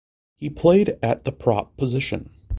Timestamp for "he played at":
0.35-1.25